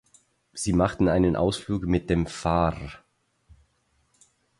[0.53, 2.89] Sie machten einen Ausflug mit den Fahrr